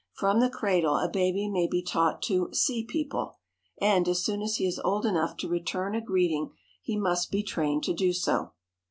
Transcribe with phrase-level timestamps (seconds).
[0.13, 3.35] From the cradle a baby may be taught to "see people,"
[3.79, 7.43] and, as soon as he is old enough to return a greeting, he must be
[7.43, 8.53] trained to do so.